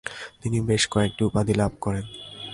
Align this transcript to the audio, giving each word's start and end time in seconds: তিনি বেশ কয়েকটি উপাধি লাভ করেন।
তিনি 0.41 0.57
বেশ 0.61 0.83
কয়েকটি 0.87 1.21
উপাধি 1.25 1.53
লাভ 1.53 1.71
করেন। 1.81 2.05